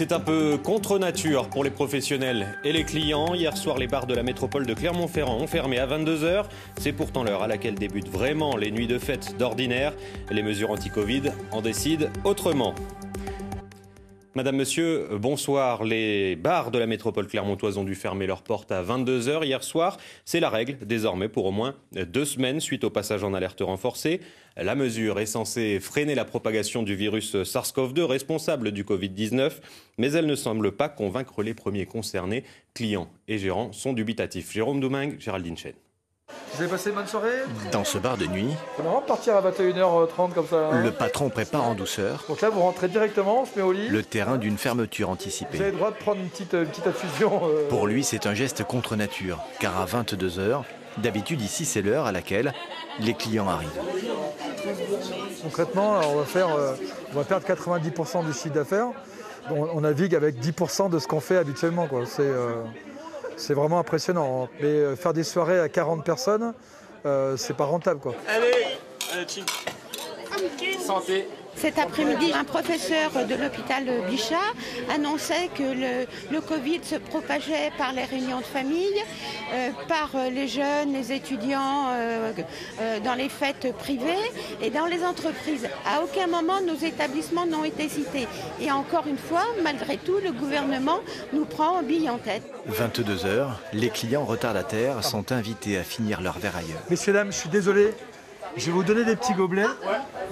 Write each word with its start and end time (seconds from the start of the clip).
C'est 0.00 0.12
un 0.12 0.20
peu 0.20 0.56
contre 0.56 0.98
nature 0.98 1.50
pour 1.50 1.62
les 1.62 1.70
professionnels 1.70 2.58
et 2.64 2.72
les 2.72 2.84
clients. 2.84 3.34
Hier 3.34 3.54
soir, 3.54 3.76
les 3.76 3.86
bars 3.86 4.06
de 4.06 4.14
la 4.14 4.22
métropole 4.22 4.64
de 4.64 4.72
Clermont-Ferrand 4.72 5.36
ont 5.36 5.46
fermé 5.46 5.78
à 5.78 5.86
22h. 5.86 6.44
C'est 6.78 6.92
pourtant 6.92 7.22
l'heure 7.22 7.42
à 7.42 7.46
laquelle 7.46 7.74
débutent 7.74 8.08
vraiment 8.08 8.56
les 8.56 8.70
nuits 8.70 8.86
de 8.86 8.98
fête 8.98 9.36
d'ordinaire. 9.36 9.92
Les 10.30 10.42
mesures 10.42 10.70
anti-Covid 10.70 11.24
en 11.52 11.60
décident 11.60 12.06
autrement. 12.24 12.74
Madame, 14.36 14.58
Monsieur, 14.58 15.08
bonsoir. 15.18 15.82
Les 15.82 16.36
bars 16.36 16.70
de 16.70 16.78
la 16.78 16.86
métropole 16.86 17.26
clermontoise 17.26 17.78
ont 17.78 17.84
dû 17.84 17.96
fermer 17.96 18.28
leurs 18.28 18.42
portes 18.42 18.70
à 18.70 18.80
22h 18.80 19.44
hier 19.44 19.64
soir. 19.64 19.96
C'est 20.24 20.38
la 20.38 20.48
règle 20.48 20.78
désormais 20.86 21.28
pour 21.28 21.46
au 21.46 21.50
moins 21.50 21.74
deux 21.92 22.24
semaines 22.24 22.60
suite 22.60 22.84
au 22.84 22.90
passage 22.90 23.24
en 23.24 23.34
alerte 23.34 23.60
renforcée. 23.60 24.20
La 24.56 24.76
mesure 24.76 25.18
est 25.18 25.26
censée 25.26 25.80
freiner 25.80 26.14
la 26.14 26.24
propagation 26.24 26.84
du 26.84 26.94
virus 26.94 27.34
SARS-CoV-2 27.34 28.02
responsable 28.02 28.70
du 28.70 28.84
Covid-19, 28.84 29.50
mais 29.98 30.12
elle 30.12 30.26
ne 30.26 30.36
semble 30.36 30.70
pas 30.70 30.88
convaincre 30.88 31.42
les 31.42 31.54
premiers 31.54 31.86
concernés. 31.86 32.44
Clients 32.72 33.10
et 33.26 33.36
gérants 33.36 33.72
sont 33.72 33.92
dubitatifs. 33.92 34.52
Jérôme 34.52 34.78
Domingue, 34.78 35.18
Géraldine 35.18 35.56
Chen. 35.56 35.74
Vous 36.54 36.62
avez 36.62 36.70
passé 36.70 36.90
une 36.90 36.96
bonne 36.96 37.06
soirée 37.06 37.28
Dans 37.70 37.84
ce 37.84 37.96
bar 37.98 38.16
de 38.16 38.26
nuit, 38.26 38.48
C'est 38.76 38.82
marrant 38.82 39.00
de 39.00 39.06
partir 39.06 39.36
à 39.36 39.40
21h30 39.42 40.32
comme 40.32 40.46
ça. 40.46 40.70
hein 40.72 40.82
le 40.82 40.90
patron 40.90 41.28
prépare 41.30 41.66
en 41.68 41.74
douceur 41.74 42.24
Donc 42.28 42.40
là, 42.40 42.50
vous 42.50 42.60
rentrez 42.60 42.88
directement, 42.88 43.42
on 43.42 43.44
se 43.46 43.56
met 43.56 43.62
au 43.62 43.72
lit. 43.72 43.88
le 43.88 44.02
terrain 44.02 44.36
d'une 44.36 44.58
fermeture 44.58 45.06
Vous 45.08 45.12
avez 45.14 45.22
anticipée. 45.22 45.58
le 45.58 45.72
droit 45.72 45.90
de 45.90 45.96
prendre 45.96 46.20
une 46.20 46.28
petite, 46.28 46.52
une 46.54 46.66
petite 46.66 46.86
infusion. 46.88 47.40
euh, 47.44 47.68
Pour 47.68 47.86
lui, 47.86 48.02
c'est 48.02 48.26
un 48.26 48.34
geste 48.34 48.64
contre 48.64 48.96
nature, 48.96 49.38
car 49.60 49.80
à 49.80 49.86
22h, 49.86 50.62
d'habitude 50.98 51.40
ici 51.40 51.64
c'est 51.64 51.82
l'heure 51.82 52.06
à 52.06 52.12
laquelle 52.12 52.52
les 52.98 53.14
clients 53.14 53.48
arrivent. 53.48 53.68
Concrètement, 55.42 56.00
on 56.12 56.16
va, 56.16 56.24
faire, 56.24 56.54
euh, 56.54 56.74
on 57.12 57.16
va 57.18 57.24
perdre 57.24 57.46
90% 57.46 58.26
du 58.26 58.32
chiffre 58.32 58.54
d'affaires. 58.54 58.88
On, 59.50 59.62
on 59.74 59.80
navigue 59.82 60.14
avec 60.14 60.36
10% 60.38 60.90
de 60.90 60.98
ce 60.98 61.06
qu'on 61.06 61.20
fait 61.20 61.36
habituellement. 61.36 61.86
quoi. 61.86 62.02
C'est 62.06 62.22
euh, 62.22 62.54
c'est 63.40 63.54
vraiment 63.54 63.78
impressionnant. 63.78 64.48
Mais 64.60 64.68
euh, 64.68 64.96
faire 64.96 65.12
des 65.12 65.24
soirées 65.24 65.58
à 65.58 65.68
40 65.68 66.04
personnes, 66.04 66.52
euh, 67.06 67.36
c'est 67.36 67.56
pas 67.56 67.64
rentable. 67.64 68.00
Quoi. 68.00 68.14
Santé. 70.78 71.26
Cet 71.56 71.78
après-midi, 71.78 72.32
un 72.32 72.44
professeur 72.44 73.10
de 73.28 73.34
l'hôpital 73.34 73.84
Bichat 74.08 74.36
annonçait 74.94 75.48
que 75.54 75.62
le, 75.62 76.06
le 76.30 76.40
Covid 76.40 76.80
se 76.82 76.96
propageait 76.96 77.70
par 77.76 77.92
les 77.92 78.04
réunions 78.04 78.38
de 78.38 78.44
famille, 78.44 79.02
euh, 79.52 79.70
par 79.88 80.10
euh, 80.14 80.30
les 80.30 80.48
jeunes, 80.48 80.92
les 80.92 81.12
étudiants 81.12 81.88
euh, 81.90 82.32
euh, 82.80 83.00
dans 83.00 83.14
les 83.14 83.28
fêtes 83.28 83.74
privées 83.78 84.30
et 84.62 84.70
dans 84.70 84.86
les 84.86 85.04
entreprises. 85.04 85.68
À 85.86 86.02
aucun 86.02 86.26
moment 86.26 86.60
nos 86.60 86.76
établissements 86.76 87.46
n'ont 87.46 87.64
été 87.64 87.88
cités. 87.88 88.26
Et 88.60 88.70
encore 88.70 89.06
une 89.06 89.18
fois, 89.18 89.44
malgré 89.62 89.96
tout, 89.96 90.18
le 90.22 90.32
gouvernement 90.32 91.00
nous 91.32 91.44
prend 91.44 91.78
en 91.78 91.82
bille 91.82 92.08
en 92.08 92.18
tête. 92.18 92.42
22h, 92.70 93.48
les 93.72 93.90
clients 93.90 94.24
retardataires 94.24 95.04
sont 95.04 95.32
invités 95.32 95.78
à 95.78 95.82
finir 95.82 96.20
leur 96.20 96.38
verre 96.38 96.56
ailleurs. 96.56 96.82
Messieurs, 96.88 97.12
dames, 97.12 97.32
je 97.32 97.38
suis 97.38 97.48
désolé. 97.48 97.92
Je 98.56 98.66
vais 98.66 98.72
vous 98.72 98.82
donner 98.82 99.04
des 99.04 99.16
petits 99.16 99.34
gobelets. 99.34 99.66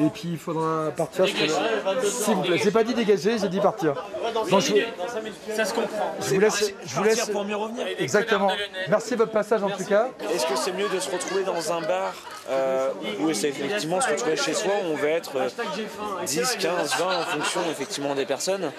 Et 0.00 0.08
puis 0.10 0.30
il 0.32 0.38
faudra 0.38 0.90
partir. 0.96 1.26
S'il 1.26 2.34
vous 2.34 2.42
plaît. 2.42 2.58
J'ai 2.62 2.70
pas 2.70 2.84
dit 2.84 2.94
dégager, 2.94 3.38
j'ai 3.38 3.48
dit 3.48 3.60
partir. 3.60 3.94
Donc, 4.34 4.60
je, 4.60 5.54
Ça 5.54 5.64
se 5.64 5.74
comprend. 5.74 6.14
je 6.20 6.34
vous 6.34 6.40
laisse. 6.40 6.72
Je 6.84 6.94
vous 6.94 7.02
laisse. 7.04 7.26
pour 7.26 7.44
mieux 7.44 7.56
revenir. 7.56 7.86
Exactement. 7.98 8.50
Merci 8.88 9.12
de 9.12 9.16
votre 9.16 9.32
passage 9.32 9.62
en 9.62 9.70
tout 9.70 9.84
cas. 9.84 10.08
Est-ce 10.32 10.46
que 10.46 10.56
c'est 10.56 10.72
mieux 10.72 10.88
de 10.88 11.00
se 11.00 11.10
retrouver 11.10 11.44
dans 11.44 11.72
un 11.72 11.80
bar 11.80 12.14
euh, 12.50 12.90
ou 13.20 13.32
c'est 13.32 13.48
effectivement 13.48 14.00
se 14.00 14.08
retrouver 14.10 14.36
chez 14.36 14.54
soi 14.54 14.72
où 14.84 14.92
on 14.92 14.96
va 14.96 15.08
être 15.08 15.36
euh, 15.36 15.48
10, 16.26 16.56
15, 16.58 16.96
20 16.98 17.06
en 17.06 17.22
fonction 17.22 17.60
effectivement 17.70 18.14
des 18.14 18.26
personnes? 18.26 18.70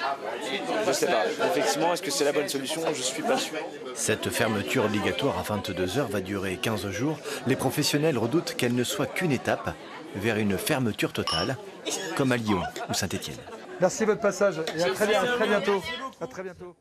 Je 0.88 0.92
sais 0.92 1.08
pas. 1.08 1.26
Effectivement, 1.56 1.94
est-ce 1.94 2.02
que 2.02 2.12
c'est 2.12 2.26
la 2.26 2.32
bonne 2.32 2.50
solution? 2.50 2.82
Je 2.94 3.02
suis 3.02 3.24
pas 3.24 3.38
sûr. 3.38 3.54
Cette 3.96 4.30
fermeture 4.30 4.86
obligatoire 4.86 5.36
à 5.38 5.56
22h 5.56 6.08
va 6.10 6.22
durer 6.22 6.58
15 6.58 6.90
jours. 6.90 7.18
Les 7.48 7.56
professionnels 7.56 8.18
redoutent 8.18 8.56
qu'elle 8.56 8.76
ne 8.76 8.84
soit 8.84 9.06
qu'une 9.08 9.32
étape 9.32 9.74
vers 10.16 10.38
une 10.38 10.58
fermeture 10.58 11.14
totale, 11.14 11.58
comme 12.16 12.32
à 12.32 12.38
Lyon 12.38 12.62
ou 12.90 12.94
Saint-Étienne. 12.94 13.38
Merci 13.82 14.02
de 14.02 14.08
votre 14.08 14.22
passage. 14.22 14.62
Et 14.78 14.84
à 14.84 14.90
très, 14.92 15.08
bien- 15.08 15.24
à 15.24 15.28
très 15.28 15.48
bientôt. 15.48 15.82
À 16.22 16.28
très 16.28 16.44
bientôt. 16.44 16.76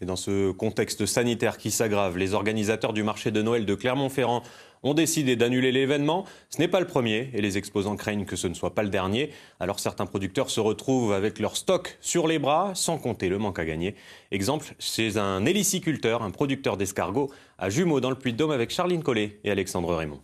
Et 0.00 0.04
dans 0.04 0.16
ce 0.16 0.52
contexte 0.52 1.06
sanitaire 1.06 1.56
qui 1.58 1.70
s'aggrave, 1.70 2.18
les 2.18 2.34
organisateurs 2.34 2.92
du 2.92 3.02
marché 3.02 3.30
de 3.30 3.42
Noël 3.42 3.64
de 3.66 3.74
Clermont-Ferrand 3.74 4.42
ont 4.84 4.94
décidé 4.94 5.34
d'annuler 5.34 5.72
l'événement. 5.72 6.24
Ce 6.50 6.58
n'est 6.58 6.68
pas 6.68 6.78
le 6.78 6.86
premier 6.86 7.30
et 7.32 7.40
les 7.40 7.58
exposants 7.58 7.96
craignent 7.96 8.24
que 8.26 8.36
ce 8.36 8.46
ne 8.46 8.54
soit 8.54 8.74
pas 8.76 8.84
le 8.84 8.90
dernier. 8.90 9.32
Alors 9.58 9.80
certains 9.80 10.06
producteurs 10.06 10.50
se 10.50 10.60
retrouvent 10.60 11.12
avec 11.12 11.40
leur 11.40 11.56
stock 11.56 11.96
sur 12.00 12.28
les 12.28 12.38
bras, 12.38 12.72
sans 12.74 12.98
compter 12.98 13.28
le 13.28 13.38
manque 13.38 13.58
à 13.58 13.64
gagner. 13.64 13.96
Exemple, 14.30 14.74
chez 14.78 15.16
un 15.16 15.44
héliciculteur, 15.46 16.22
un 16.22 16.30
producteur 16.30 16.76
d'escargots, 16.76 17.32
à 17.58 17.70
Jumeaux 17.70 18.00
dans 18.00 18.10
le 18.10 18.16
Puy-de-Dôme 18.16 18.52
avec 18.52 18.70
Charline 18.70 19.02
Collet 19.02 19.40
et 19.42 19.50
Alexandre 19.50 19.92
Raymond. 19.96 20.20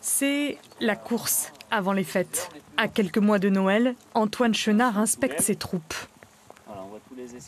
C'est 0.00 0.58
la 0.80 0.94
course 0.94 1.50
avant 1.70 1.92
les 1.92 2.04
fêtes. 2.04 2.50
À 2.76 2.88
quelques 2.88 3.18
mois 3.18 3.38
de 3.38 3.48
Noël, 3.48 3.94
Antoine 4.14 4.54
Chenard 4.54 4.98
inspecte 4.98 5.40
ses 5.40 5.56
troupes. 5.56 5.94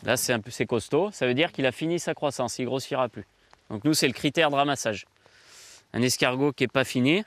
Là, 0.04 0.16
c'est 0.16 0.32
un 0.32 0.40
peu 0.40 0.50
c'est 0.50 0.66
costaud. 0.66 1.10
Ça 1.12 1.26
veut 1.26 1.34
dire 1.34 1.52
qu'il 1.52 1.66
a 1.66 1.72
fini 1.72 1.98
sa 1.98 2.14
croissance. 2.14 2.58
Il 2.58 2.66
grossira 2.66 3.08
plus. 3.08 3.26
Donc 3.70 3.84
nous, 3.84 3.94
c'est 3.94 4.08
le 4.08 4.12
critère 4.12 4.50
de 4.50 4.56
ramassage. 4.56 5.06
Un 5.92 6.02
escargot 6.02 6.52
qui 6.52 6.64
est 6.64 6.68
pas 6.68 6.84
fini. 6.84 7.24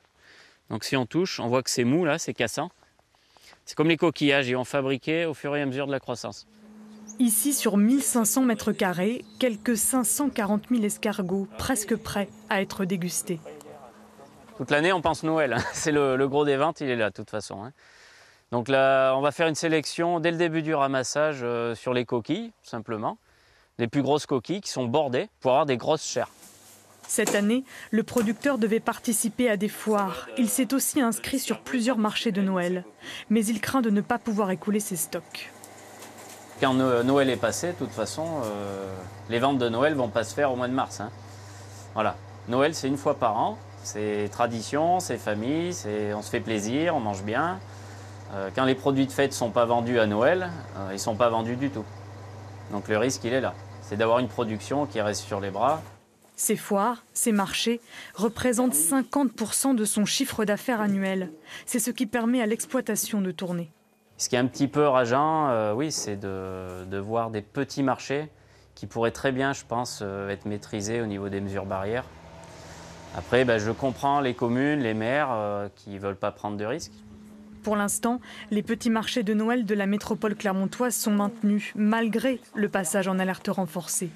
Donc 0.69 0.83
si 0.83 0.95
on 0.95 1.05
touche, 1.05 1.39
on 1.39 1.47
voit 1.47 1.63
que 1.63 1.69
c'est 1.69 1.83
mou 1.83 2.05
là, 2.05 2.17
c'est 2.17 2.33
cassant. 2.33 2.71
C'est 3.65 3.75
comme 3.75 3.89
les 3.89 3.97
coquillages, 3.97 4.47
ils 4.47 4.55
vont 4.55 4.65
fabriquer 4.65 5.25
au 5.25 5.33
fur 5.33 5.55
et 5.55 5.61
à 5.61 5.65
mesure 5.65 5.87
de 5.87 5.91
la 5.91 5.99
croissance. 5.99 6.47
Ici, 7.19 7.53
sur 7.53 7.77
1500 7.77 8.41
mètres 8.41 8.71
carrés, 8.71 9.23
quelques 9.39 9.77
540 9.77 10.63
000 10.71 10.83
escargots, 10.83 11.47
presque 11.57 11.95
prêts 11.95 12.27
à 12.49 12.61
être 12.61 12.85
dégustés. 12.85 13.39
Toute 14.57 14.69
l'année, 14.71 14.93
on 14.93 15.01
pense 15.01 15.23
Noël. 15.23 15.53
hein. 15.53 15.63
C'est 15.73 15.91
le, 15.91 16.15
le 16.15 16.27
gros 16.27 16.45
des 16.45 16.57
ventes, 16.57 16.81
il 16.81 16.89
est 16.89 16.95
là 16.95 17.09
de 17.09 17.15
toute 17.15 17.29
façon. 17.29 17.63
hein. 17.63 17.71
Donc 18.51 18.67
là, 18.67 19.13
on 19.15 19.21
va 19.21 19.31
faire 19.31 19.47
une 19.47 19.55
sélection 19.55 20.19
dès 20.19 20.29
le 20.31 20.37
début 20.37 20.61
du 20.61 20.75
ramassage 20.75 21.39
euh, 21.41 21.73
sur 21.73 21.93
les 21.93 22.05
coquilles, 22.05 22.51
tout 22.63 22.69
simplement. 22.69 23.17
Les 23.79 23.87
plus 23.87 24.03
grosses 24.03 24.27
coquilles 24.27 24.61
qui 24.61 24.69
sont 24.69 24.85
bordées 24.85 25.27
pour 25.39 25.51
avoir 25.51 25.65
des 25.65 25.77
grosses 25.77 26.03
chairs. 26.05 26.29
Cette 27.07 27.33
année, 27.35 27.63
le 27.89 28.03
producteur 28.03 28.59
devait 28.59 28.79
participer 28.79 29.49
à 29.49 29.57
des 29.57 29.67
foires. 29.69 30.27
Il 30.37 30.47
s'est 30.49 30.73
aussi 30.73 31.01
inscrit 31.01 31.39
sur 31.39 31.59
plusieurs 31.61 31.97
marchés 31.97 32.31
de 32.31 32.41
Noël. 32.41 32.85
Mais 33.31 33.43
il 33.43 33.59
craint 33.59 33.81
de 33.81 33.89
ne 33.89 34.01
pas 34.01 34.19
pouvoir 34.19 34.51
écouler 34.51 34.79
ses 34.79 34.95
stocks. 34.95 35.51
Quand 36.61 36.75
No- 36.75 37.01
Noël 37.03 37.29
est 37.31 37.35
passé, 37.37 37.69
de 37.69 37.77
toute 37.77 37.91
façon, 37.91 38.41
euh, 38.45 38.87
les 39.29 39.39
ventes 39.39 39.57
de 39.57 39.67
Noël 39.67 39.95
vont 39.95 40.07
pas 40.09 40.23
se 40.23 40.33
faire 40.35 40.51
au 40.51 40.55
mois 40.55 40.67
de 40.67 40.73
mars. 40.73 41.01
hein. 41.01 41.09
Voilà. 41.95 42.15
Noël, 42.47 42.75
c'est 42.75 42.87
une 42.87 42.97
fois 42.97 43.15
par 43.15 43.35
an. 43.37 43.57
C'est 43.83 44.29
tradition, 44.31 44.99
c'est 44.99 45.17
famille, 45.17 45.75
on 46.15 46.21
se 46.21 46.29
fait 46.29 46.39
plaisir, 46.39 46.95
on 46.95 47.01
mange 47.01 47.23
bien. 47.23 47.59
Euh, 48.33 48.49
quand 48.55 48.65
les 48.65 48.75
produits 48.75 49.05
de 49.05 49.11
fête 49.11 49.33
sont 49.33 49.51
pas 49.51 49.65
vendus 49.65 49.99
à 49.99 50.07
Noël, 50.07 50.49
euh, 50.77 50.89
ils 50.93 50.99
sont 50.99 51.15
pas 51.15 51.29
vendus 51.29 51.55
du 51.55 51.69
tout. 51.69 51.85
Donc 52.71 52.87
le 52.87 52.97
risque, 52.97 53.23
il 53.25 53.33
est 53.33 53.41
là. 53.41 53.53
C'est 53.81 53.97
d'avoir 53.97 54.19
une 54.19 54.27
production 54.27 54.85
qui 54.85 55.01
reste 55.01 55.23
sur 55.23 55.39
les 55.39 55.51
bras. 55.51 55.81
Ces 56.35 56.55
foires, 56.55 57.03
ces 57.13 57.31
marchés 57.31 57.79
représentent 58.15 58.73
50% 58.73 59.75
de 59.75 59.85
son 59.85 60.05
chiffre 60.05 60.45
d'affaires 60.45 60.81
annuel. 60.81 61.31
C'est 61.67 61.79
ce 61.79 61.91
qui 61.91 62.07
permet 62.07 62.41
à 62.41 62.47
l'exploitation 62.47 63.21
de 63.21 63.31
tourner. 63.31 63.71
Ce 64.17 64.29
qui 64.29 64.35
est 64.35 64.39
un 64.39 64.47
petit 64.47 64.67
peu 64.67 64.87
rageant, 64.87 65.49
euh, 65.49 65.73
oui, 65.73 65.91
c'est 65.91 66.15
de, 66.15 66.85
de 66.85 66.97
voir 66.97 67.29
des 67.29 67.41
petits 67.41 67.83
marchés 67.83 68.29
qui 68.73 68.87
pourraient 68.87 69.11
très 69.11 69.31
bien, 69.31 69.53
je 69.53 69.63
pense, 69.67 70.01
être 70.01 70.45
maîtrisés 70.45 71.01
au 71.01 71.05
niveau 71.05 71.29
des 71.29 71.41
mesures 71.41 71.65
barrières. 71.67 72.05
Après, 73.15 73.45
ben, 73.45 73.59
je 73.59 73.71
comprends 73.71 74.21
les 74.21 74.33
communes, 74.33 74.79
les 74.79 74.95
maires 74.95 75.29
euh, 75.31 75.69
qui 75.75 75.91
ne 75.91 75.99
veulent 75.99 76.15
pas 76.15 76.31
prendre 76.31 76.57
de 76.57 76.65
risques. 76.65 76.93
Pour 77.61 77.75
l'instant, 77.75 78.19
les 78.51 78.63
petits 78.63 78.89
marchés 78.89 79.23
de 79.23 79.33
Noël 79.33 79.65
de 79.65 79.75
la 79.75 79.85
métropole 79.85 80.35
clermontoise 80.35 80.95
sont 80.95 81.11
maintenus, 81.11 81.71
malgré 81.75 82.41
le 82.55 82.67
passage 82.67 83.07
en 83.07 83.19
alerte 83.19 83.47
renforcée. 83.47 84.09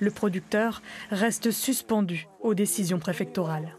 Le 0.00 0.10
producteur 0.10 0.82
reste 1.10 1.50
suspendu 1.50 2.28
aux 2.40 2.54
décisions 2.54 2.98
préfectorales. 2.98 3.74